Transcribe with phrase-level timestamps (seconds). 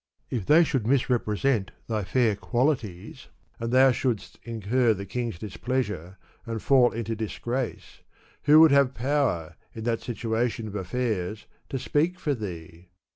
[0.31, 3.27] If they should misrepresent thy £dr qualities,
[3.59, 7.99] and thou shouldst incur the king's displeasure and fall into dis grace,
[8.45, 12.89] who would have power, in that situation of affairs, to speak for thee?